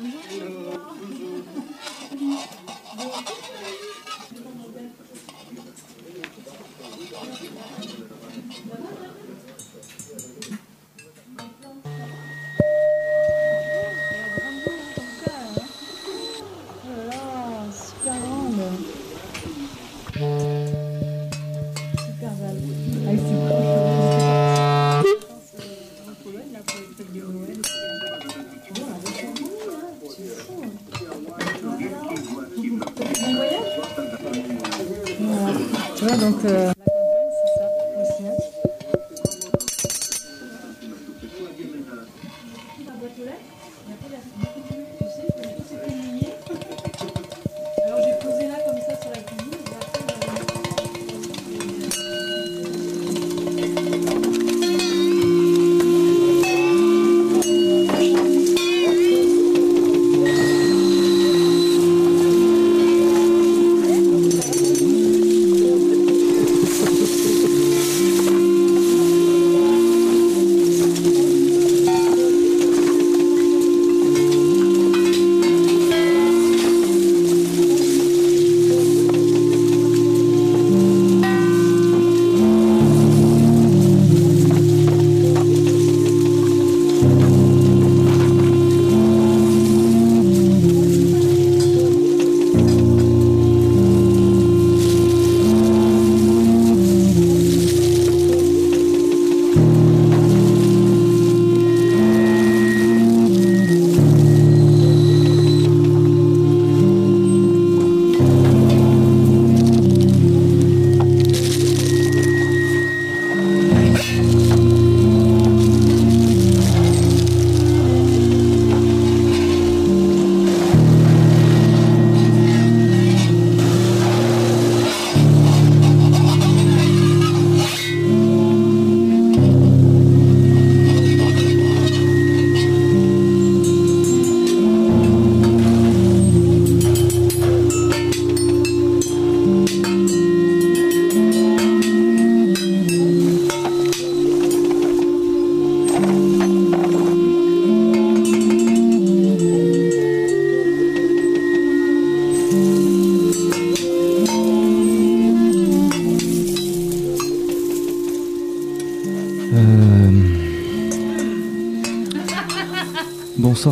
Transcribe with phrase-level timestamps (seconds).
[0.00, 0.59] super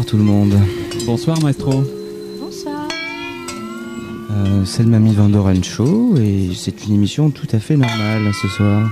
[0.08, 0.54] tout le monde.
[1.04, 1.84] Bonsoir maestro.
[2.40, 2.88] Bonsoir.
[4.30, 8.48] Euh, c'est le Mamie Vandoren Show et c'est une émission tout à fait normale ce
[8.48, 8.90] soir.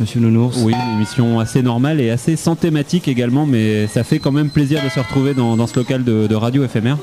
[0.00, 4.18] Monsieur Nounours Oui, une émission assez normale et assez sans thématique également, mais ça fait
[4.18, 6.98] quand même plaisir de se retrouver dans, dans ce local de, de radio éphémère.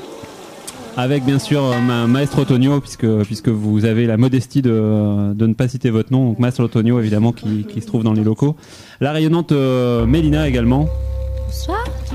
[0.98, 5.46] Avec bien sûr euh, ma maestro Tonio, puisque, puisque vous avez la modestie de, de
[5.46, 8.24] ne pas citer votre nom, donc maestro Tonio évidemment qui, qui se trouve dans les
[8.24, 8.54] locaux.
[9.00, 10.86] La rayonnante euh, Mélina également.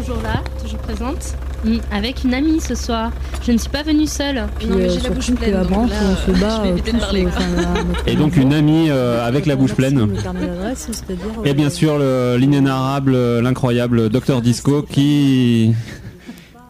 [0.06, 1.36] Toujours là, toujours présente.
[1.64, 3.12] Mm, Avec une amie ce soir.
[3.46, 4.46] Je ne suis pas venue seule.
[4.60, 6.96] Puis euh, surtout qu'à Brant, on se bat euh, tous.
[6.96, 7.44] euh, enfin,
[7.80, 10.08] à notre Et donc une amie euh, avec la bouche pleine.
[11.44, 15.74] Et bien sûr le- l'inénarrable, euh, l'incroyable Dr Disco qui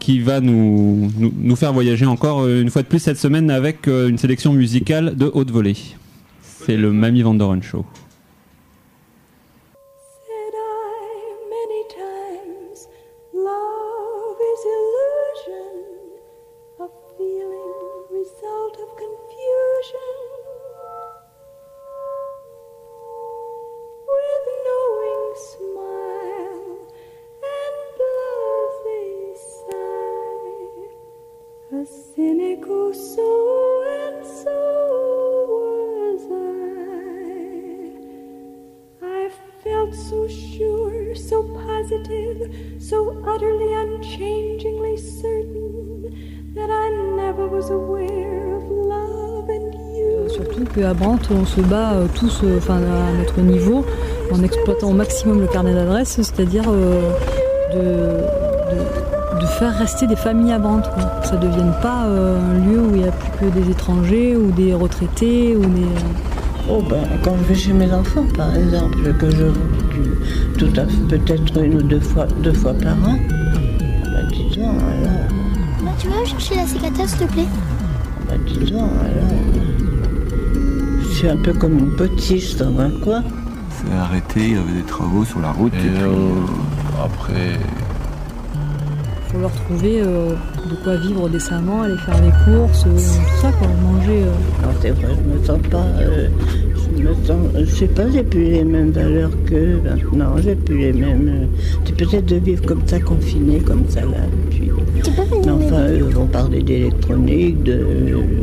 [0.00, 3.50] qui va nous, nous, nous faire voyager encore euh, une fois de plus cette semaine
[3.50, 5.76] avec euh, une sélection musicale de haute volée.
[6.64, 7.84] C'est le Mamie Vandoren Show.
[51.30, 53.84] On se bat euh, tous euh, enfin, à notre niveau
[54.32, 57.10] en exploitant au maximum le carnet d'adresse, c'est-à-dire euh,
[57.74, 57.78] de,
[58.74, 60.80] de, de faire rester des familles à Brant.
[60.82, 61.04] quoi.
[61.22, 63.70] Que ça ne devienne pas euh, un lieu où il n'y a plus que des
[63.70, 65.86] étrangers ou des retraités ou des.
[66.68, 69.44] Oh ben, quand je vais chez mes enfants, par exemple, que je
[70.58, 73.16] tout à fait, peut-être une ou deux fois, deux fois par an,
[73.78, 75.28] ben, disons, alors,
[75.84, 77.46] Bah, tu vas chercher la cicatrice, s'il te plaît?
[78.28, 79.45] Ben, disons, alors, je
[81.16, 83.22] suis un peu comme une petite dans un coin.
[83.70, 85.72] C'est arrêté, il y avait des travaux sur la route.
[85.74, 87.58] Et, puis, euh, après,
[89.30, 90.30] pour leur trouver euh,
[90.70, 94.22] de quoi vivre décemment, aller faire les courses, euh, tout ça, quoi, manger.
[94.22, 94.62] euh.
[94.62, 95.76] Non, c'est vrai, je me sens pas.
[96.00, 96.28] euh,
[96.96, 97.38] je me sens.
[97.58, 100.36] Je sais pas, j'ai plus les mêmes valeurs que maintenant.
[100.42, 101.28] J'ai plus les mêmes.
[101.28, 101.46] euh,
[101.84, 104.18] c'est peut-être de vivre comme ça, confiné, comme ça là.
[106.44, 107.78] D'électronique, de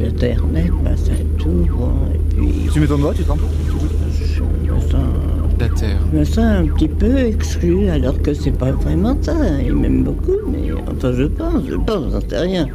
[0.01, 1.67] d'internet, bah, c'est tout.
[1.77, 2.69] Bon, et puis.
[2.73, 4.41] Tu mets ton doigt, tu t'en Je
[4.73, 4.93] me sens.
[5.59, 5.99] La terre.
[6.11, 9.33] Je me sens un petit peu exclu, alors que c'est pas vraiment ça.
[9.39, 9.59] hein.
[9.65, 12.67] Ils m'aiment beaucoup, mais enfin, je pense, je pense, j'en sais rien.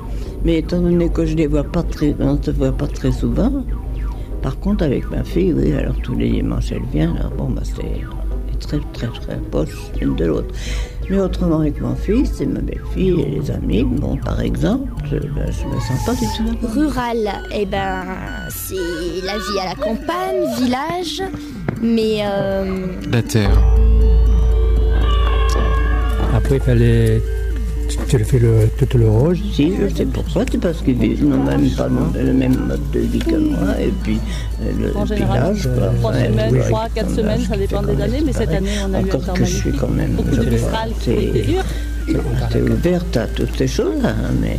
[0.44, 3.64] Mais étant donné que je les vois pas très, on se voit pas très souvent,
[4.40, 7.62] par contre, avec ma fille, oui, alors tous les dimanches, elle vient, alors bon, bah,
[7.64, 8.04] c'est
[8.60, 10.54] très, très, très proches l'une de l'autre.
[11.10, 15.20] Mais autrement, avec mon fils et ma belle-fille et les amis, bon, par exemple, euh,
[15.34, 16.68] ben, je me sens pas du tout là.
[16.74, 18.04] Rural, eh ben,
[18.50, 18.74] c'est
[19.24, 21.22] la vie à la campagne, village,
[21.80, 23.58] mais euh, La terre.
[26.34, 27.22] Après, il fallait.
[27.88, 29.38] Tu, tu le fais le, tout le rouge.
[29.52, 32.90] Si, je sais pourquoi, c'est parce qu'ils vivent n'ont même pas le le même mode
[32.92, 34.18] de vie que moi, et puis
[34.62, 35.56] euh, le En général,
[35.98, 39.00] trois semaines, oui, trois, quatre semaines, ça dépend des années, mais cette année, on a
[39.00, 43.16] eu un Encore que je suis quand même Beaucoup de je Mistral vois, qui ouverte
[43.16, 44.58] à toutes ces choses-là, hein, mais...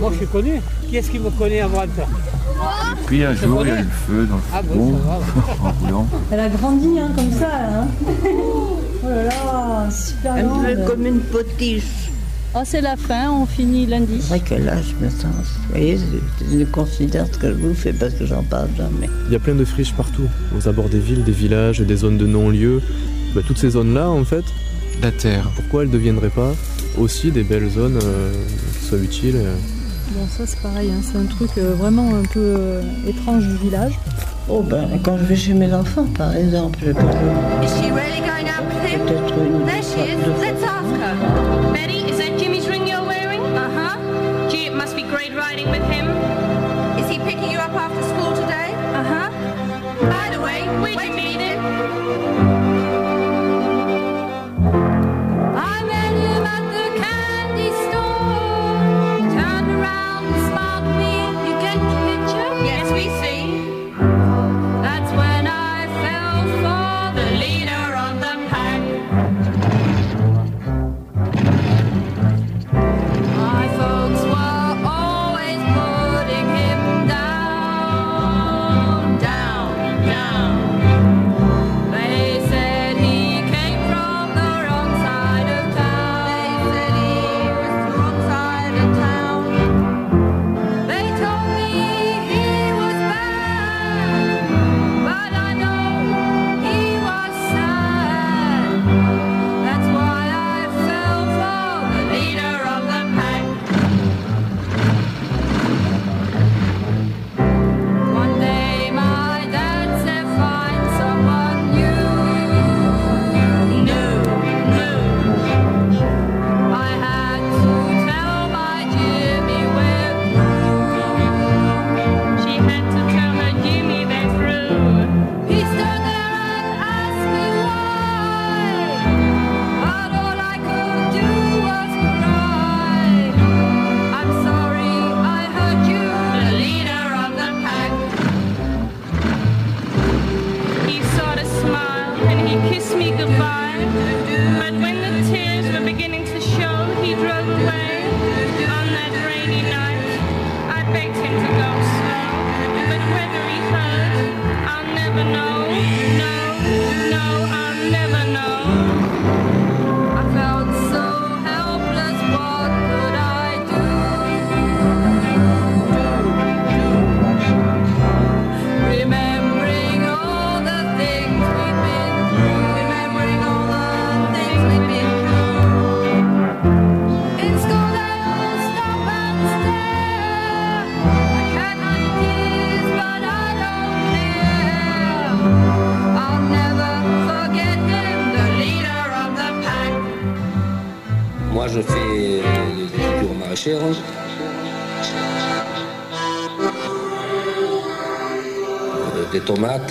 [0.00, 0.60] Moi, je suis connu.
[0.88, 1.82] Qui est-ce qui me connaît avant
[2.60, 4.98] ça Puis un jour, il y a eu le feu dans le Ah fourgon,
[5.64, 6.06] en roulant.
[6.30, 7.86] Elle a grandi hein, comme ça, hein.
[9.02, 10.66] Oh là là, super Un grande.
[10.66, 12.10] peu comme une potiche.
[12.54, 14.18] Oh, c'est la fin, on finit lundi.
[14.20, 15.22] C'est vrai que là, je me sens...
[15.24, 19.08] Vous voyez, je, je considère ce que je vous fais parce que j'en parle jamais.
[19.28, 20.26] Il y a plein de friches partout,
[20.58, 22.82] aux abords des villes, des villages, des zones de non-lieu.
[23.34, 24.44] Bah, toutes ces zones-là, en fait,
[25.00, 25.48] La terre.
[25.56, 26.52] pourquoi elles ne deviendraient pas
[26.98, 28.32] aussi des belles zones euh,
[28.80, 29.54] qui soient utiles euh,
[30.12, 33.56] Bon, ça c'est pareil, hein, c'est un truc euh, vraiment un peu euh, étrange du
[33.56, 33.98] village.
[34.48, 37.00] Oh ben, quand je vais chez mes enfants, par exemple, je peux
[38.98, 40.16] peut-être une There she is.
[40.40, 41.14] Let's ask her.
[41.72, 41.99] Betty,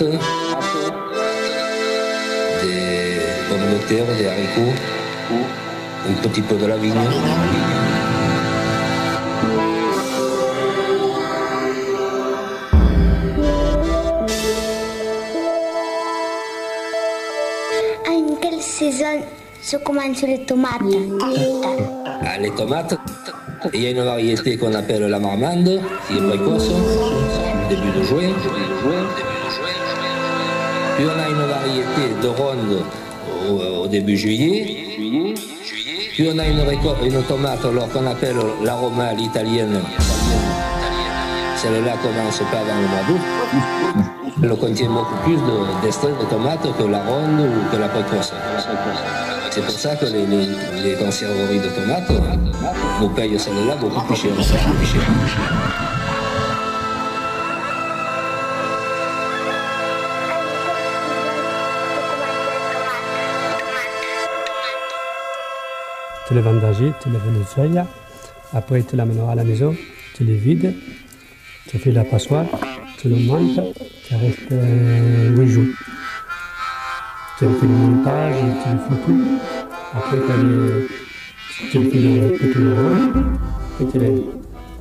[0.00, 0.20] tomates,
[2.62, 4.74] des pommes de terre, des haricots,
[6.08, 6.94] un petit peu de la vigne.
[18.06, 19.04] À une quelle saison
[19.62, 20.72] Je commence les tomates?
[22.22, 22.94] Ah, les tomates,
[23.74, 26.70] il y a une variété qu'on appelle la marmande, qui est précoce,
[27.68, 28.32] début de juin.
[32.22, 32.82] De ronde
[33.50, 34.86] au, au début juillet.
[36.14, 36.60] Puis on a une,
[37.04, 39.80] une tomate alors qu'on appelle l'aroma à l'italienne.
[41.56, 43.20] Celle-là commence pas avant le mois d'août.
[44.42, 48.32] Elle contient beaucoup plus de- d'extraits de, tomates que la ronde ou que la précoce.
[49.50, 52.10] C'est pour ça que les, les- les conserveries de tomates
[53.00, 54.30] nous payent celle-là beaucoup plus cher.
[66.30, 67.86] Tu les vendages, tu les vendages.
[68.54, 69.74] Après, tu l'amèneras à la maison,
[70.14, 70.76] tu les vides,
[71.66, 72.44] tu fais la passoire,
[72.98, 73.56] tu le montes,
[74.08, 75.64] ça reste 8 jours.
[77.36, 79.24] Tu fais le montage, tu le fais tout.
[79.92, 80.86] Après, tu les,
[81.72, 83.12] tu le fais le petit rond,
[83.80, 84.14] et tu les,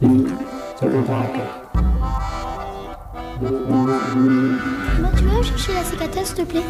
[0.03, 0.27] les vides.
[0.79, 1.56] Ça compte à la carte.
[3.41, 6.62] Moi, tu veux chercher la cicatrice, s'il te plaît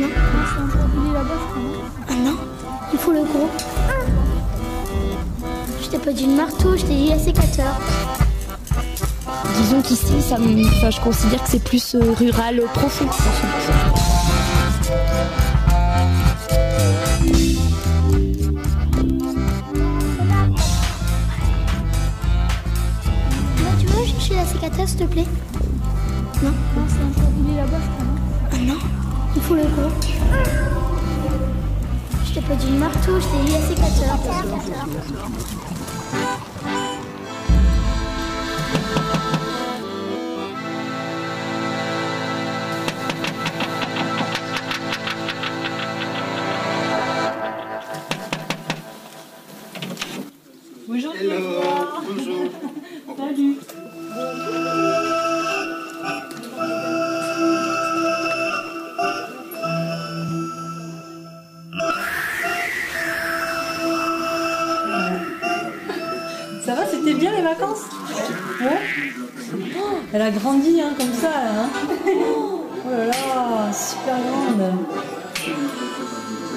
[0.00, 1.84] Non C'est un produit là-bas, je crois.
[2.08, 2.57] Ah non?
[2.92, 3.48] Il faut le gros.
[5.82, 7.74] Je t'ai pas dit le marteau, je t'ai dit la sécateur.
[9.60, 13.06] Disons qu'ici, ça me- enfin, je considère que c'est plus euh, rural, euh, profond.
[23.60, 25.24] Moi, tu veux chercher la cicatrice, s'il te plaît
[26.42, 26.50] Non
[26.88, 28.52] C'est un produit là-bas, je crois.
[28.52, 28.78] Ah non
[29.36, 30.67] Il faut le gros.
[32.28, 34.18] Je t'ai pas dit le marteau, je t'ai dit la sécateur.
[50.86, 51.14] Bonjour.
[52.08, 52.50] Bonjour.
[53.16, 53.56] Salut.
[70.28, 71.68] A grandi hein, comme ça, hein
[72.06, 74.74] Oh là là, super grande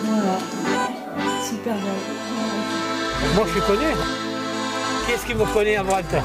[0.04, 0.38] Voilà.
[1.42, 2.06] Super belle.
[3.36, 3.90] Moi, je suis connu.
[5.06, 6.16] Qui est-ce qui me connaît à droite?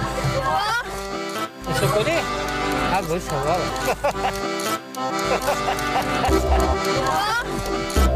[1.68, 2.22] On se connaît?
[2.92, 3.56] Ah bon, ça va.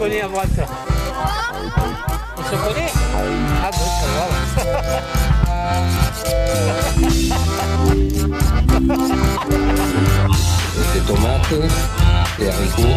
[0.00, 0.48] connaît à droite
[2.38, 2.92] On se connaît
[3.62, 4.64] Ah bon, ça
[10.94, 11.54] Des tomates,
[12.38, 12.96] des haricots,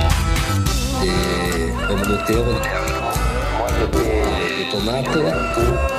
[1.01, 2.49] des pommes de terre,
[4.57, 5.17] des tomates,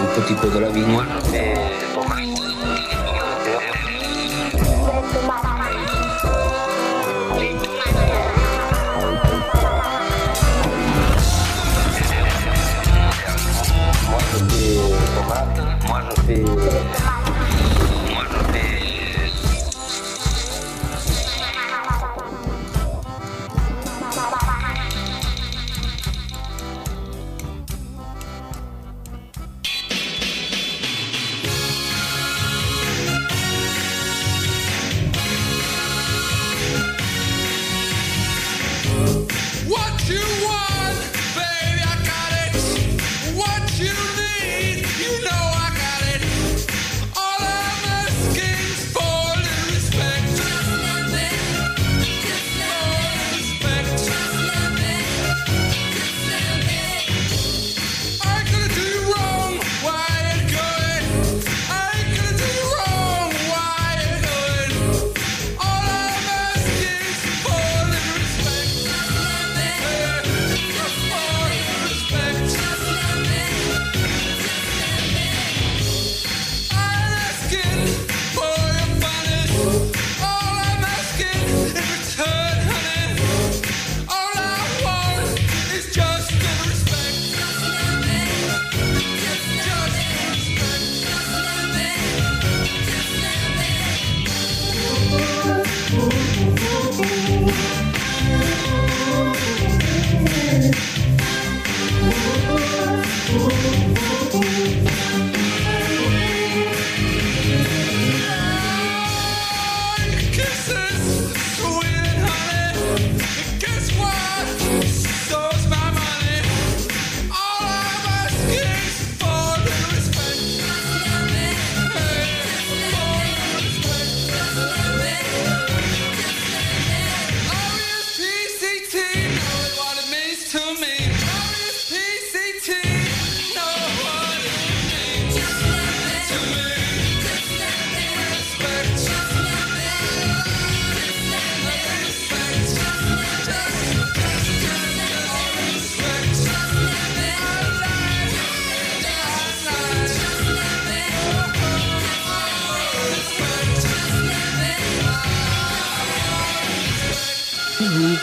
[0.01, 1.03] un petit peu de la vigne.
[16.43, 16.64] Tomates,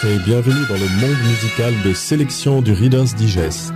[0.03, 3.71] et bienvenue dans le monde musical de sélection du Reader's Digest.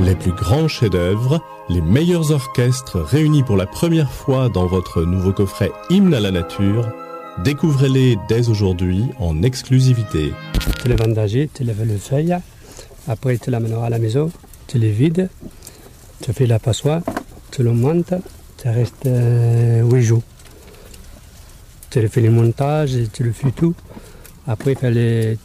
[0.00, 5.32] Les plus grands chefs-d'œuvre, les meilleurs orchestres réunis pour la première fois dans votre nouveau
[5.32, 6.88] coffret Hymne à la nature,
[7.42, 10.32] découvrez-les dès aujourd'hui en exclusivité.
[10.80, 12.36] Tu les vendages, tu lèves le feuille,
[13.08, 14.30] après tu l'amènes à la maison,
[14.68, 15.28] tu les vides,
[16.22, 17.02] tu fais la passoire,
[17.50, 18.14] tu le montes,
[18.62, 20.22] ça reste 8 jours.
[21.90, 23.74] Tu le fais le montage, tu le fais tout.
[24.46, 25.38] Après, tu, les,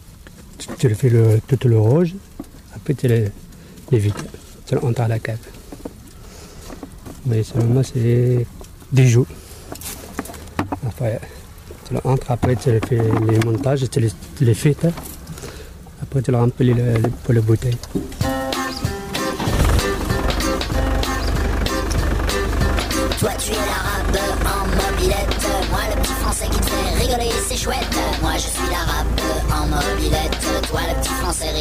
[0.57, 2.13] tu, tu le fais le, tout le rouge.
[2.75, 3.29] Après, tu les,
[3.91, 4.01] les.
[4.65, 5.37] Tu le entres à la cave.
[7.25, 8.45] Mais seulement, c'est
[8.91, 9.27] 10 jours.
[10.85, 11.19] Après,
[11.87, 14.75] tu le entres, après, tu fais les montages, tu les, les fais.
[16.01, 16.75] Après, tu le remplis
[17.23, 17.77] pour les bouteilles.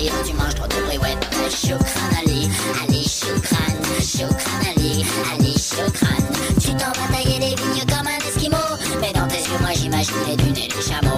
[0.02, 2.48] Rire tu manges trop de briouettes Choukran Ali,
[2.82, 6.22] Ali choukran Choukran Ali, Ali choukran
[6.60, 8.56] Tu t'en vas tailler des vignes comme un esquimau.
[9.00, 11.16] Mais dans tes yeux moi j'imagine les dunes et les chameaux.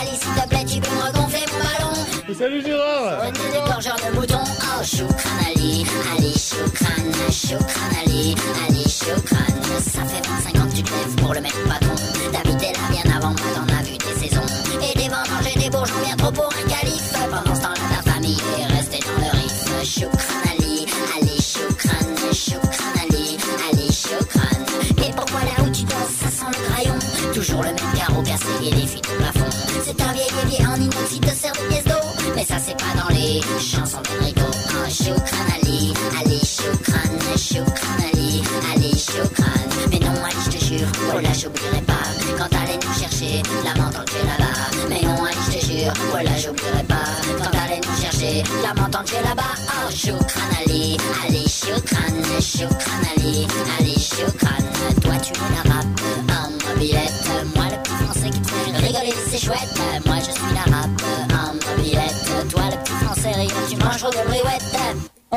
[0.00, 2.34] Ali s'il te plaît tu peux me regonfler mon ballon.
[2.38, 3.24] Salut Gérard.
[3.26, 4.50] Est des gorgeurs de moutons.
[4.62, 5.84] Oh choukran Ali,
[6.16, 8.34] Ali choukran Choukran Ali,
[8.68, 8.77] Ali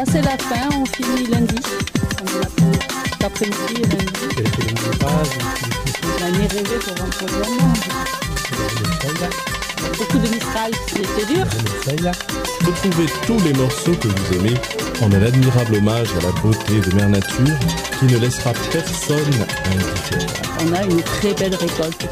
[0.01, 1.55] Oh, c'est la fin, on finit lundi.
[3.11, 4.13] Cet après-midi et lundi.
[6.19, 7.87] L'année rêvée pour vendredi à mange.
[9.99, 11.45] Beaucoup de Mistral, c'était dur.
[12.65, 14.55] Retrouvez tous les morceaux que vous aimez
[15.03, 17.59] en un admirable hommage à la beauté de Mère Nature
[17.99, 20.33] qui ne laissera personne indifférent.
[20.65, 22.07] On a une très belle récolte.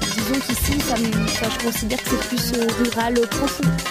[0.00, 3.89] Disons qu'ici, ça je considère que c'est plus euh, rural, euh, profond.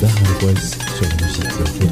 [0.00, 0.60] d'Aranjuez
[0.96, 1.86] sur la musique de.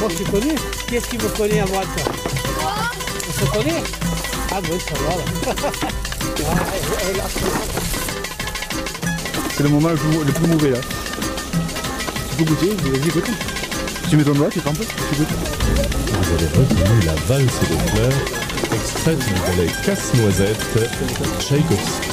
[0.00, 0.54] Moi je te connais?
[0.88, 2.12] Qui est-ce qui me connaît à moi toi?
[3.28, 3.82] On se connaît?
[4.50, 5.14] Ah oui, ça va.
[6.48, 6.56] Ah,
[9.56, 10.78] C'est le moment le plus, le plus mauvais là.
[12.30, 13.51] Tu peux goûter, vas-y goûte.
[14.12, 15.28] Tu mets ton doigt, tu trempes, tu goûtes.
[15.30, 18.12] Vous avez reconnu la valse des fleurs,
[18.74, 20.58] extraite du ballet Casse-Noisette,
[21.38, 22.10] Tchaïkovski.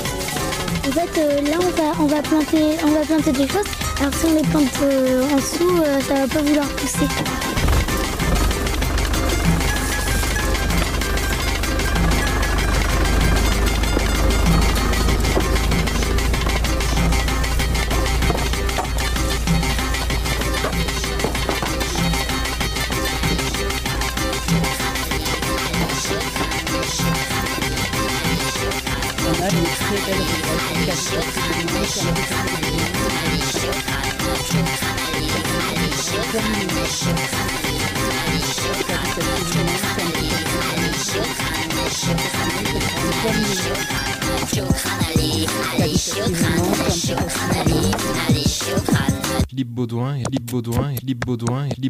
[0.88, 3.68] En fait, euh, là, on va, on, va planter, on va planter des choses.
[4.00, 7.06] Alors, si on les plante euh, en dessous, euh, ça va pas vouloir pousser.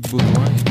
[0.07, 0.68] Philippe Baudouin,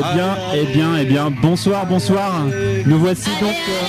[0.00, 2.44] Eh bien, eh bien, eh bien, bonsoir, bonsoir.
[2.86, 3.50] Nous voici donc.
[3.50, 3.86] euh,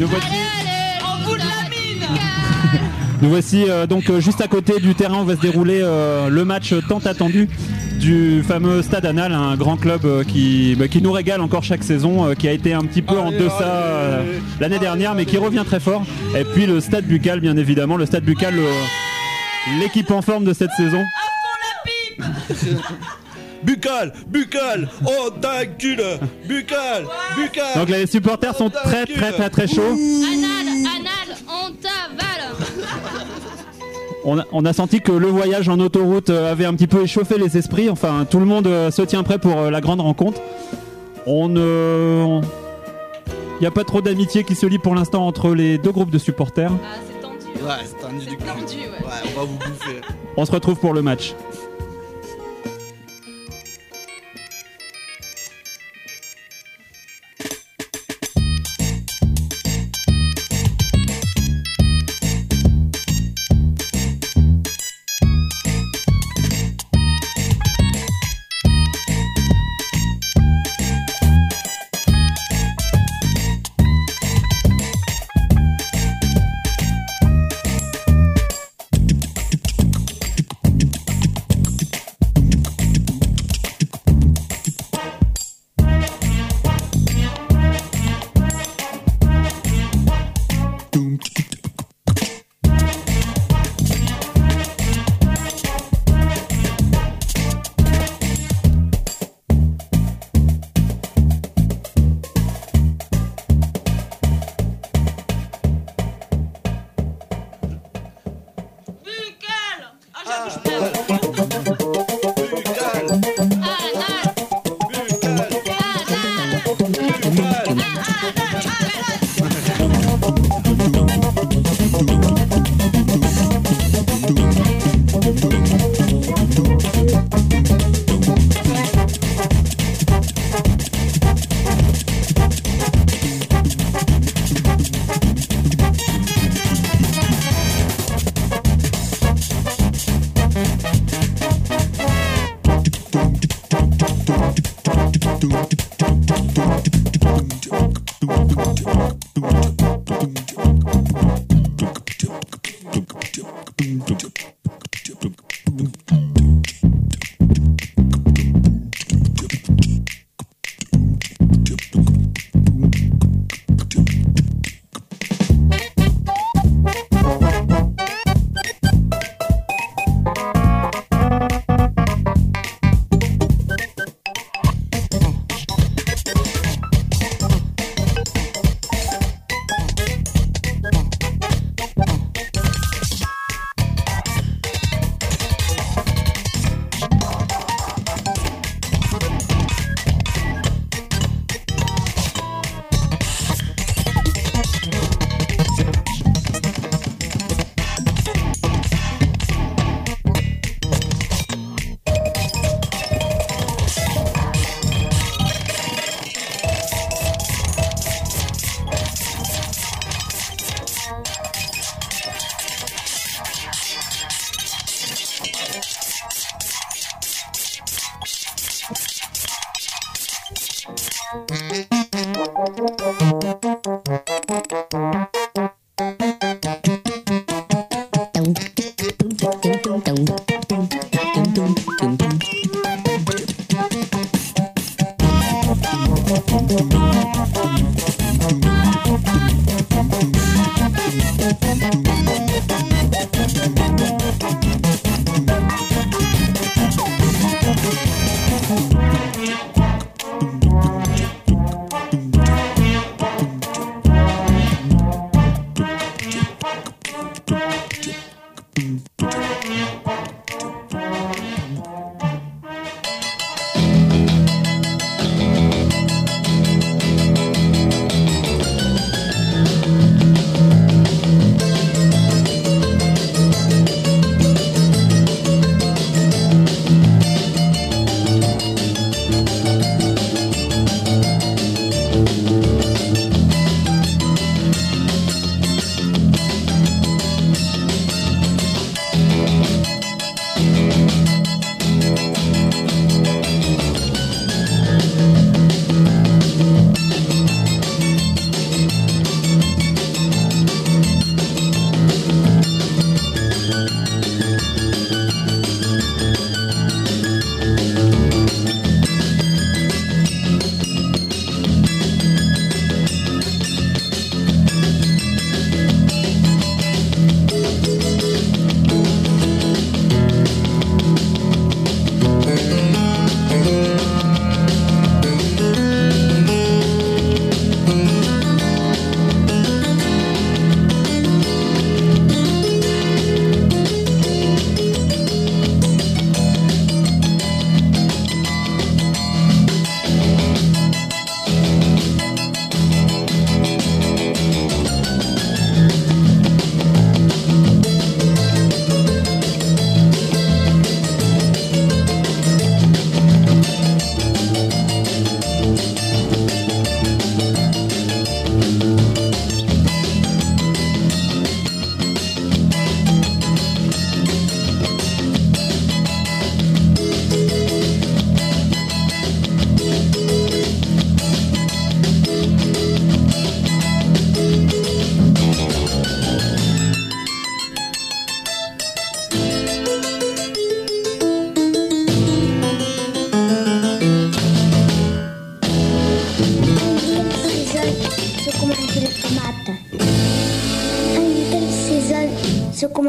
[0.00, 0.26] Nous voici.
[3.22, 6.28] Nous voici euh, donc euh, juste à côté du terrain où va se dérouler euh,
[6.28, 7.48] le match tant attendu
[7.98, 11.82] du fameux Stade Anal, un grand club euh, qui, bah, qui nous régale encore chaque
[11.82, 14.22] saison, euh, qui a été un petit peu en deçà euh,
[14.60, 16.04] l'année dernière, mais qui revient très fort.
[16.38, 18.70] Et puis le Stade Buccal, bien évidemment, le Stade Buccal, euh,
[19.78, 21.02] l'équipe en forme de cette saison.
[23.62, 26.20] Buccal, buccal, oh buccal,
[27.36, 27.74] buccal.
[27.74, 29.80] Donc les supporters sont très très très très chauds.
[29.80, 32.54] Anal, anal, on t'avale.
[34.28, 37.02] On a, on a senti que le voyage en autoroute euh, avait un petit peu
[37.02, 37.88] échauffé les esprits.
[37.88, 40.40] Enfin, tout le monde euh, se tient prêt pour euh, la grande rencontre.
[41.26, 42.40] On ne.
[43.58, 46.10] Il n'y a pas trop d'amitié qui se lie pour l'instant entre les deux groupes
[46.10, 46.72] de supporters.
[47.66, 48.44] Ouais, c'est tendu du cul.
[48.46, 48.90] ouais,
[49.36, 50.00] on va vous bouffer.
[50.36, 51.34] On se retrouve pour le match.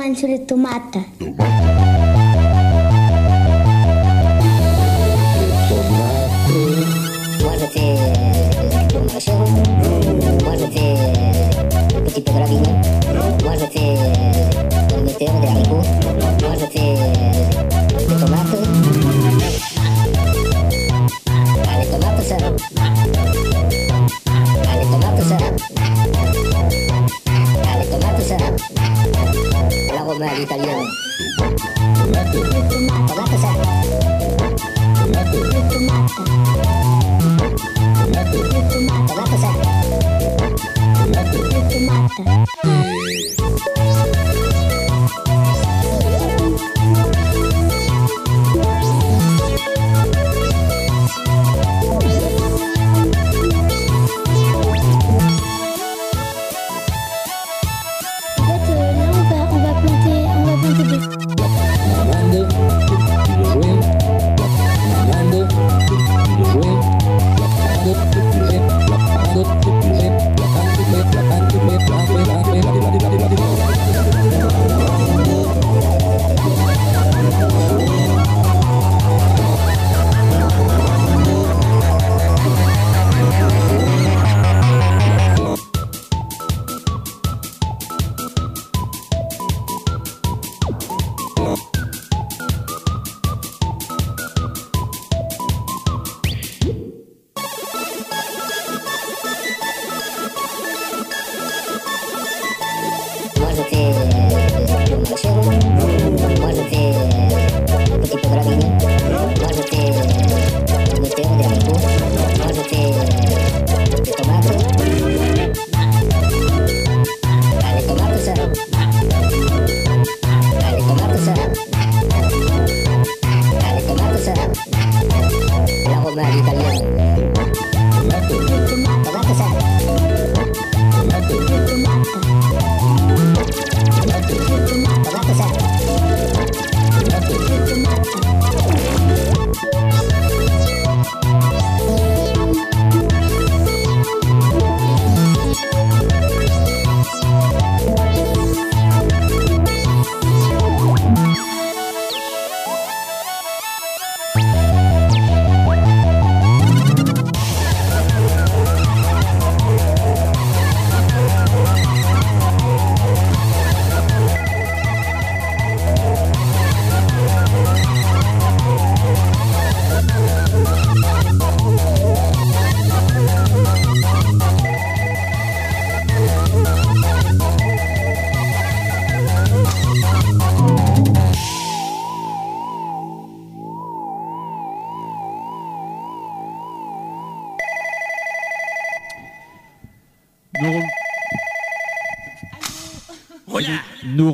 [0.08, 1.17] manchuli tomata.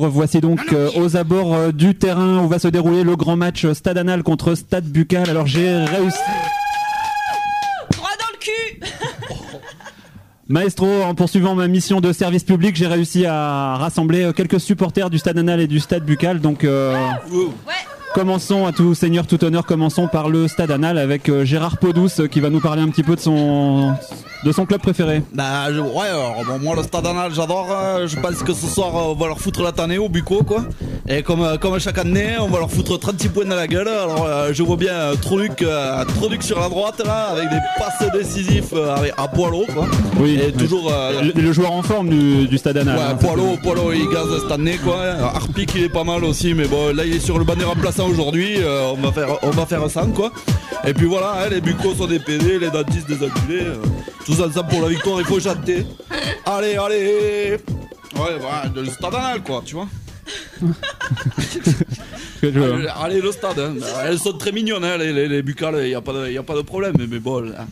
[0.04, 3.64] Revoici donc euh, aux abords euh, du terrain où va se dérouler le grand match
[3.64, 5.30] euh, Stade Anal contre Stade Buccal.
[5.30, 6.18] Alors j'ai réussi.
[7.90, 8.80] Droit dans le cul
[10.48, 15.18] Maestro, en poursuivant ma mission de service public, j'ai réussi à rassembler quelques supporters du
[15.18, 16.40] Stade Anal et du Stade Buccal.
[16.40, 16.94] Donc euh,
[18.14, 22.20] commençons à tout seigneur, tout honneur, commençons par le Stade Anal avec euh, Gérard Podous
[22.20, 23.94] euh, qui va nous parler un petit peu de son
[24.44, 25.22] de son club préféré.
[25.32, 28.66] Bah je- ouais alors bon, moi le stade anal j'adore euh, je pense que ce
[28.66, 30.64] soir euh, on va leur foutre la tannée au buco quoi
[31.08, 33.88] et comme, euh, comme chaque année on va leur foutre 36 points dans la gueule
[33.88, 35.14] alors euh, je vois bien euh,
[35.62, 36.04] euh,
[36.40, 39.86] sur la droite là avec des passes décisifs euh, avec- à poilot quoi
[40.20, 42.96] Oui, et toujours euh, le, le joueur en forme du, du Stade Anal.
[42.98, 44.96] Ouais, hein, Poilot, Poilot, il gaze cette année quoi.
[45.34, 47.64] Harpic il est pas mal aussi, mais bon là il est sur le banc des
[47.64, 48.56] remplaçants aujourd'hui.
[48.58, 50.30] euh, on va faire, on va faire ça quoi.
[50.86, 53.62] Et puis voilà, hein, les bucos sont des PD, les dentistes des enculés.
[53.62, 53.76] euh,
[54.24, 55.86] tous ensemble pour la victoire, il faut chatter.
[56.46, 57.58] Allez, allez.
[58.16, 59.88] Ouais, voilà, le stade anal quoi, tu vois.
[62.42, 63.74] Allez, allez, le stade, hein.
[64.04, 66.36] elles sont très mignonnes hein, les, les, les buccales, il n'y a, pas de- y
[66.38, 67.66] a pas de problème, mais bon, là,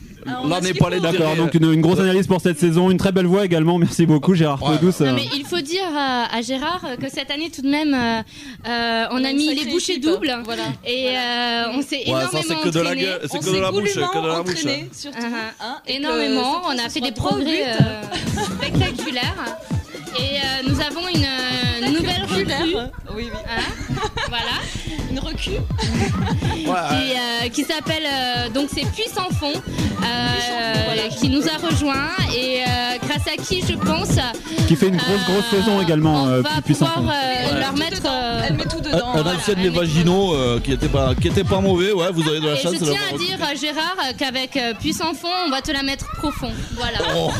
[0.49, 3.13] là n'est pas les D'accord, donc une, une grosse analyse pour cette saison, une très
[3.13, 3.77] belle voix également.
[3.77, 4.61] Merci beaucoup Gérard.
[4.61, 5.13] Non, euh.
[5.15, 8.23] mais il faut dire à, à Gérard que cette année tout de même euh,
[8.69, 10.63] euh, on, On a mis les bouchées équipe, doubles voilà.
[10.87, 13.71] et euh, on s'est Ouais, énormément c'est que de la gueule- On que de la
[13.71, 14.51] bouche, que de la bouche.
[14.55, 15.25] entraîné, surtout, Uh-huh.
[15.61, 17.75] hein, et que énormément ce on a fait des progrès
[18.57, 19.57] spectaculaires
[20.19, 22.47] Et euh, nous avons une euh, nouvelle recrue.
[23.15, 23.39] Oui, oui.
[23.49, 23.95] Hein
[24.29, 24.53] voilà.
[25.11, 25.59] Une recrue.
[26.55, 32.63] qui, euh, qui s'appelle euh, donc c'est Puissant Fond euh, qui nous a rejoint et
[32.63, 34.17] euh, grâce à qui je pense
[34.69, 38.55] Qui fait une grosse, grosse saison également, euh, va pouvoir euh, leur mettre euh, Elle
[38.57, 39.13] met tout dedans.
[39.15, 42.27] Un, un ancien des vaginaux euh, qui était pas qui était pas mauvais, ouais, vous
[42.29, 42.73] avez de la et chance.
[42.81, 46.53] je tiens à dire Gérard qu'avec euh, Puissant Fond on va te la mettre profond
[46.77, 47.31] voilà Oh.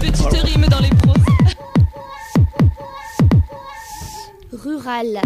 [0.00, 1.14] Petite rime dans les pros.
[4.66, 5.20] Rural.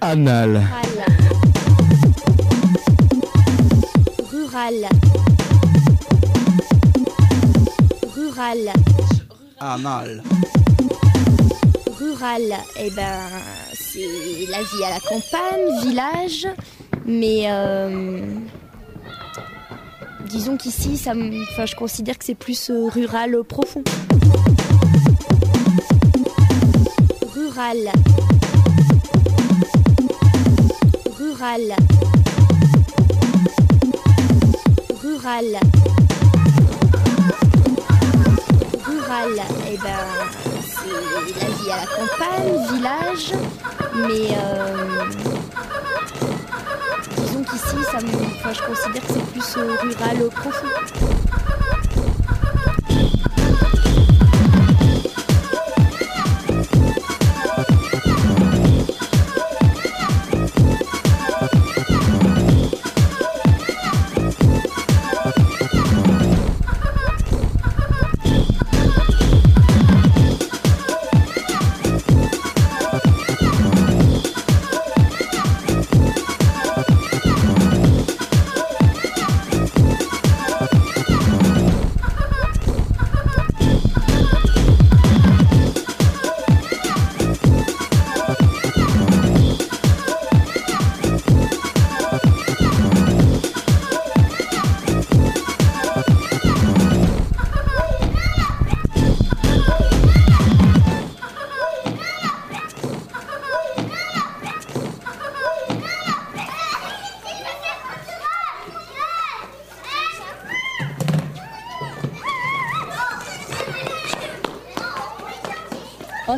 [0.00, 0.66] Anal.
[4.32, 4.88] Rural.
[8.16, 8.72] Rural.
[9.60, 10.22] Anal.
[12.00, 12.42] Rural.
[12.80, 13.04] Eh ben,
[13.72, 14.00] c'est
[14.50, 16.48] la vie à la campagne, village,
[17.06, 18.26] mais euh,
[20.24, 23.84] disons qu'ici, ça, je considère que c'est plus euh, rural euh, profond.
[27.56, 27.88] Rural.
[31.18, 31.76] Rural.
[35.02, 35.60] Rural.
[38.86, 39.40] Rural.
[39.72, 39.88] Eh ben,
[40.68, 43.32] c'est la vie à la campagne, village,
[44.06, 45.04] mais euh,
[47.16, 51.25] disons qu'ici, ça me- enfin, je considère que c'est plus euh, rural euh, profond.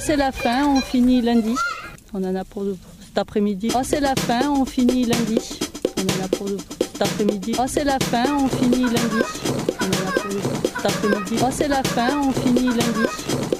[0.09, 1.55] C'est la fin, on finit lundi.
[2.15, 2.65] On en a pour
[3.05, 3.71] cet après-midi.
[3.75, 5.39] Oh, c'est la fin, on finit lundi.
[5.99, 7.53] On en a pour cet après-midi.
[7.59, 9.23] Oh, c'est la fin, on finit lundi.
[9.79, 10.33] On en a pour
[10.65, 11.37] cet après-midi.
[11.43, 13.05] Oh, c'est la fin, on finit lundi.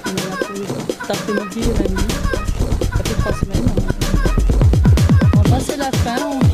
[0.05, 0.55] On en a pour
[0.89, 2.07] cet après-midi et lundi.
[2.81, 3.69] Ça fait trois semaines.
[5.35, 6.48] Oh, c'est la fin, on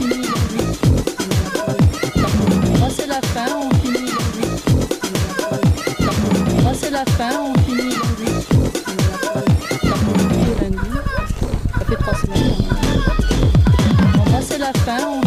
[14.85, 15.24] 三五。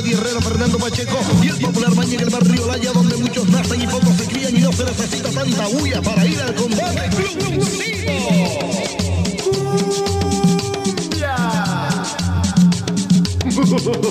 [0.00, 3.82] Freddy Herrera, Fernando Pacheco y el popular Maña en el barrio Laya donde muchos nacen
[3.82, 7.10] y pocos se crían y no se necesita tanta bulla para ir al combate.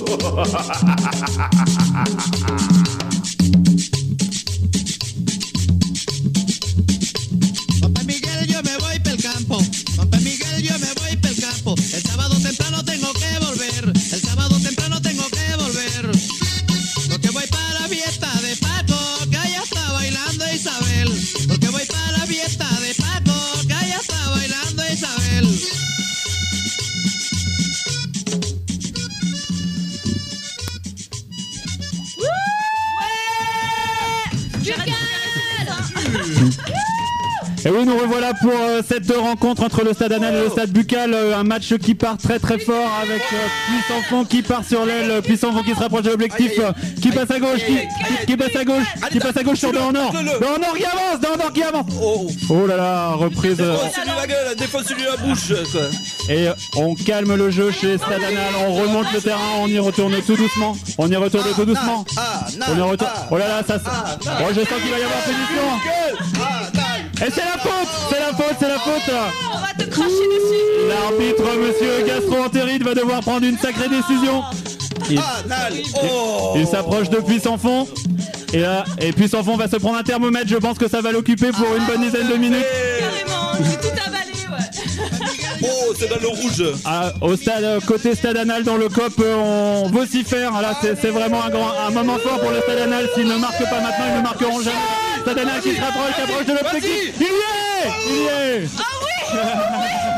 [0.05, 0.43] Papá
[39.05, 41.13] cette rencontre entre le Stade Anal et le Stade Buccal.
[41.13, 43.37] euh, un match qui part très très fort avec euh,
[43.67, 46.71] Puissant Fond qui part sur l'aile, Puissant Fond qui se rapproche de l'objectif, euh,
[47.01, 47.61] qui passe à gauche,
[48.27, 50.11] qui, passe à gauche, qui passe à gauche sur Dornor.
[50.11, 51.85] Dornor qui avance, Dornor qui avance.
[52.49, 53.57] Oh là là, reprise.
[53.59, 55.51] euh, Défonce-lui la gueule, défonce-lui la bouche.
[56.29, 56.47] Et
[56.77, 60.35] on calme le jeu chez Stade Anal, on remonte le terrain, on y retourne tout
[60.35, 60.75] doucement.
[60.97, 62.05] On y retourne tout doucement.
[62.67, 63.11] On y retourne.
[63.31, 63.79] Oh là là, ça.
[64.25, 66.38] Oh, je sens qu'il va y avoir punition.
[67.21, 69.13] Et c'est la faute, c'est la faute, c'est la faute.
[69.53, 70.87] On va te cracher dessus.
[70.87, 74.43] L'arbitre, monsieur Gastro-Entérite, va devoir prendre une sacrée décision.
[75.09, 75.73] Il, Anal.
[75.73, 76.53] il- Oh.
[76.55, 77.87] il s'approche de Puissant Fond.
[78.53, 80.47] Et là, et Puissant Fond va se prendre un thermomètre.
[80.47, 82.65] Je pense que ça va l'occuper pour une bonne dizaine de minutes.
[82.99, 85.63] Carrément, j'ai tout avalé, ouais.
[85.63, 86.63] Oh, c'est dans le rouge.
[86.85, 90.53] Ah, au stade, euh, côté stade anal dans le COP, euh, on vocifère.
[90.61, 93.09] Là, c'est c'est vraiment un, grand, un moment fort pour le stade anal.
[93.13, 94.77] S'ils ne marquent pas maintenant, ils ne marqueront jamais.
[95.21, 97.13] Stade anal qui se rapproche, qui approche de l'objectif.
[97.19, 97.89] Il y est.
[98.07, 98.99] Il y est.
[99.31, 100.08] Amañate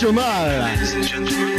[0.00, 1.49] 什么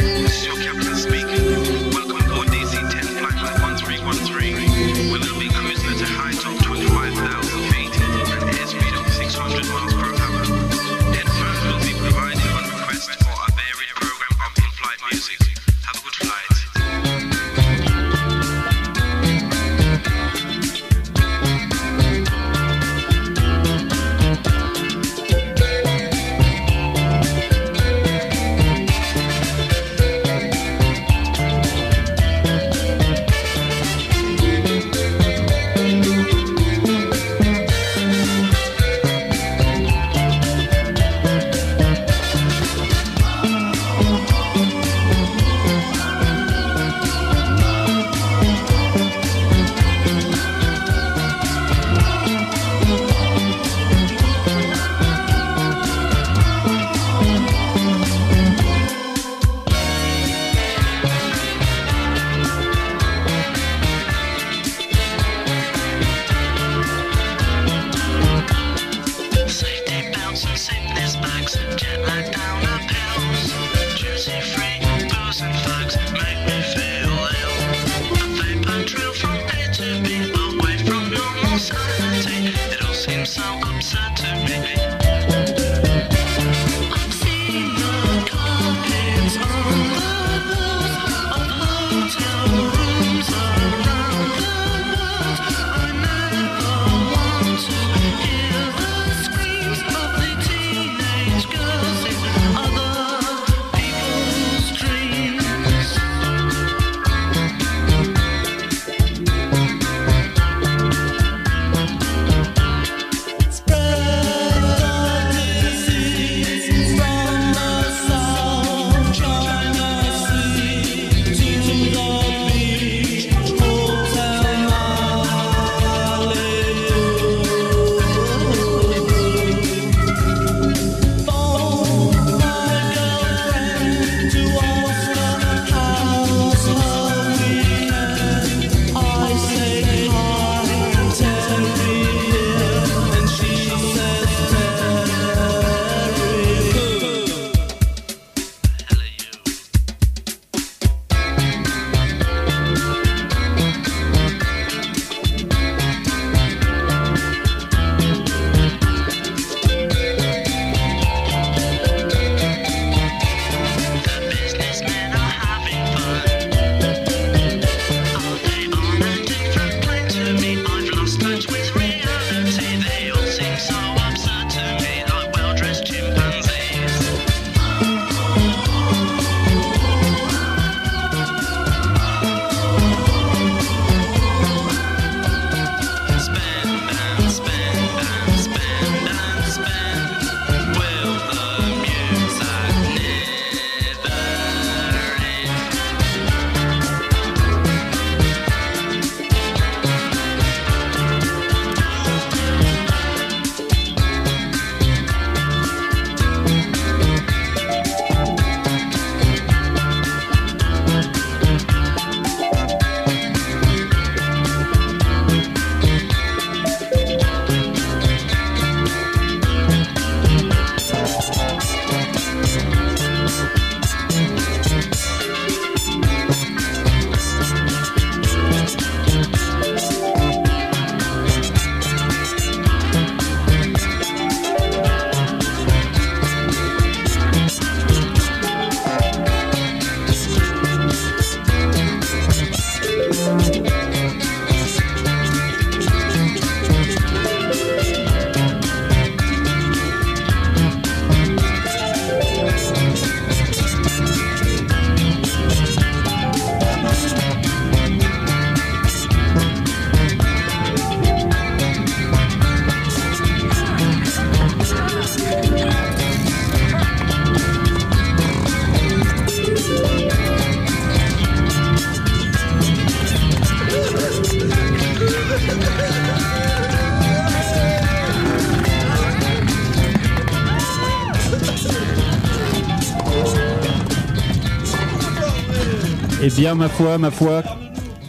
[286.42, 287.44] bien, ma foi, ma foi,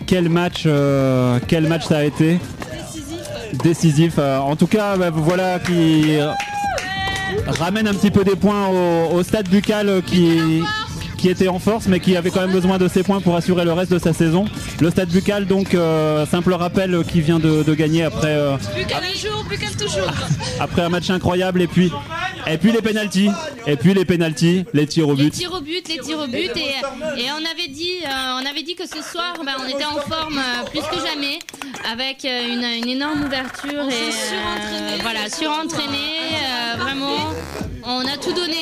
[0.07, 2.39] quel match, euh, quel match ça a été
[3.63, 4.15] Décisif.
[4.17, 6.17] euh, en tout cas, bah, voilà qui
[7.45, 10.63] ramène un petit peu des points au, au stade buccal euh, qui
[11.19, 13.63] qui était en force mais qui avait quand même besoin de ces points pour assurer
[13.65, 14.45] le reste de sa saison.
[14.81, 19.17] Le stade buccal donc euh, simple rappel qui vient de, de gagner après euh, un
[19.17, 19.45] jour,
[19.77, 20.11] toujours.
[20.59, 21.91] après un match incroyable et puis
[22.48, 23.30] et puis les pénalties
[23.68, 25.34] et puis les pénalties, les tirs au Les but.
[25.34, 28.64] tirs au but, les tirs au but et, et on avait dit, euh, on avait
[28.64, 31.39] dit que ce soir, ben, on était en forme euh, plus que jamais,
[31.91, 35.98] avec euh, une, une énorme ouverture et euh, voilà, surentraîné,
[36.34, 37.32] euh, vraiment.
[37.86, 38.57] On a tout donné,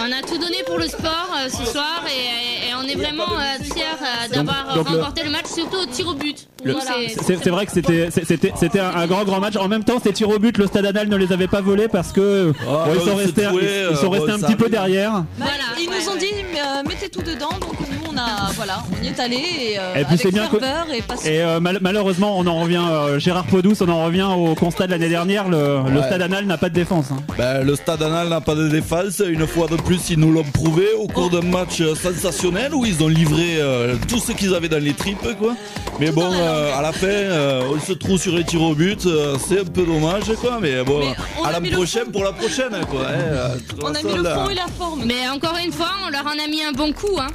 [0.00, 3.24] on a tout donné pour le sport euh, ce soir et, et on est vraiment
[3.24, 6.46] euh, fiers euh, d'avoir Donc- donc le- remporté le match, surtout au tir au but.
[6.62, 6.90] Le- Voilà.
[7.22, 9.56] C'est vrai que c'était un, un grand grand match.
[9.56, 11.88] En même temps, ces tirs au but, le Stade Anal ne les avait pas volés
[11.88, 14.56] parce que Ah, bon, ils sont restés troué, ils, ils sont restés bon, un petit
[14.56, 15.24] peu derrière.
[15.38, 15.46] Bah,
[15.80, 17.72] ils nous ont dit euh, mettez tout dedans, donc
[18.18, 20.86] on a, voilà, on y est allé et, euh, Et puis avec c'est bien ferveur
[20.92, 21.30] et passion.
[21.30, 24.86] Et euh, mal- malheureusement, on en revient, euh, Gérard Podous, on en revient au constat
[24.86, 25.48] de l'année dernière.
[25.48, 26.06] Le, le Ouais.
[26.06, 27.06] stade anal n'a pas de défense.
[27.12, 27.22] hein.
[27.36, 29.22] Ben, le stade anal n'a pas de défense.
[29.26, 32.84] Une fois de plus, ils nous l'ont prouvé au cours d'un match euh, sensationnel où
[32.84, 35.54] ils ont livré euh, tout ce qu'ils avaient dans les tripes, quoi.
[36.00, 39.06] Mais bon, euh, à la fin, euh, on se trouve sur les tirs au but.
[39.06, 40.58] euh, c'est un peu dommage, quoi.
[40.60, 41.00] Mais bon,
[41.40, 43.00] on à la mis le prochaine pour la prochaine, quoi.
[43.08, 45.02] hein, euh, de toute On a façon, mis le là, fond et la forme.
[45.04, 47.18] Mais encore une fois, on leur en a mis un bon coup.
[47.18, 47.26] Hein.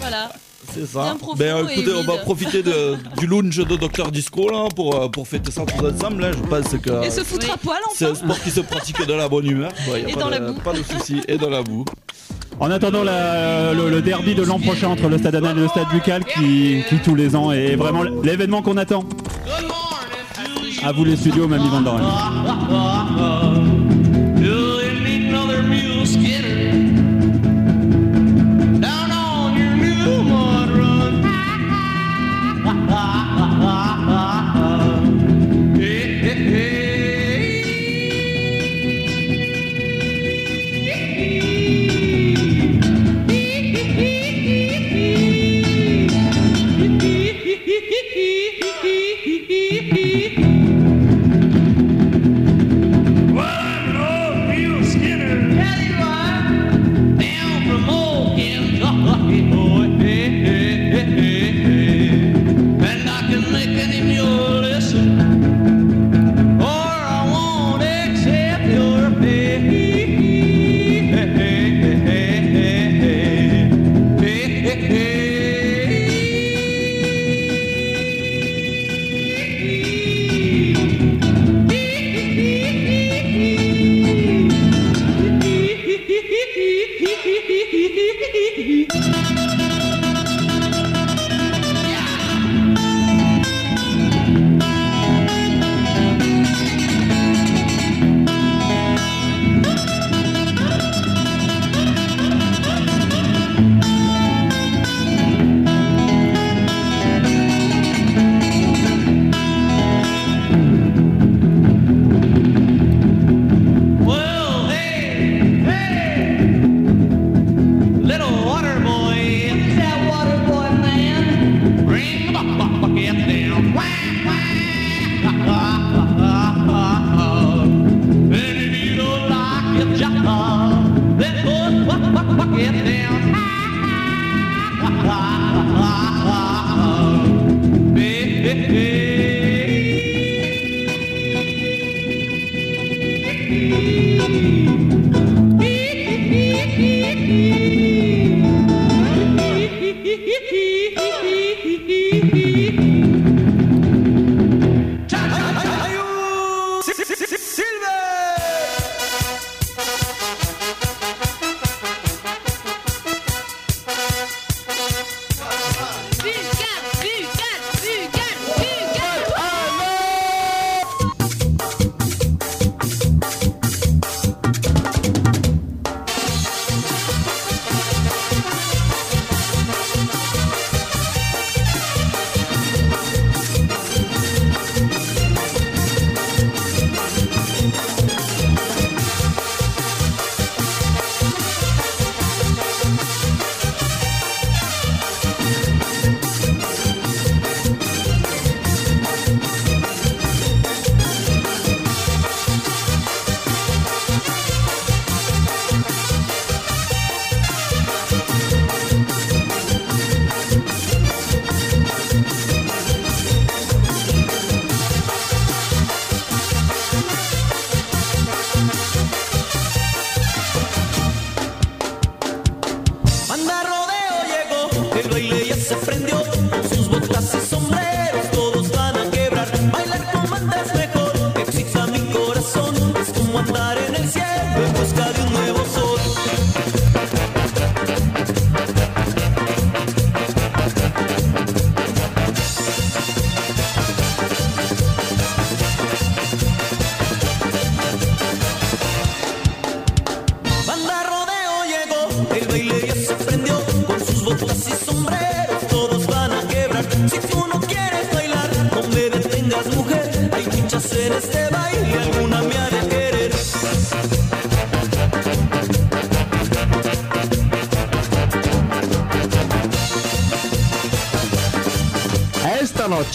[0.00, 0.32] Voilà.
[0.72, 1.14] C'est ça.
[1.36, 5.28] Ben, écoutez, on va profiter de- du lounge de Dr Disco là, pour, euh, pour
[5.28, 6.22] fêter ça tous ensemble.
[6.22, 6.32] Là.
[6.32, 8.20] Je pense que Et se foutre à poil c'est un enfin.
[8.24, 9.70] sport qui se pratique dans la bonne humeur.
[9.86, 9.98] quoi.
[9.98, 10.60] Y a Et pas dans de, la boue.
[10.60, 11.20] Pas de soucis.
[11.28, 11.84] Et dans la boue.
[12.60, 15.68] En attendant la- le, le derby de l'an prochain entre le stade anal et le
[15.68, 19.04] stade buccal qui, qui tous les ans est vraiment l'événement qu'on attend.
[20.82, 21.82] À vous les studios, Mamie Van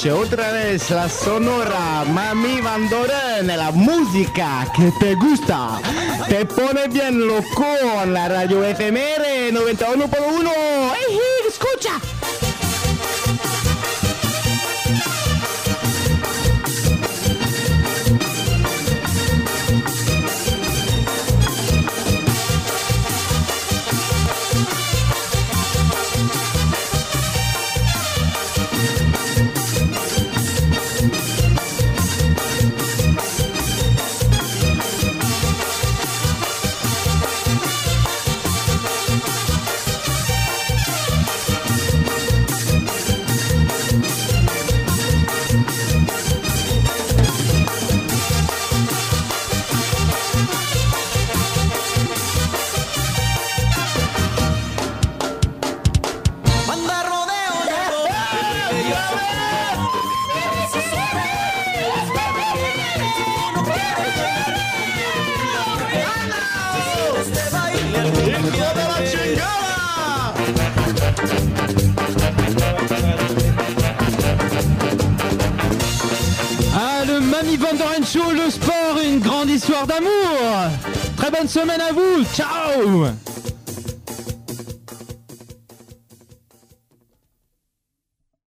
[0.08, 5.82] otra vez la sonora Mami Van Doren, la música que te gusta,
[6.30, 7.66] te pone bien loco
[8.08, 10.59] la radio FMR 91.1.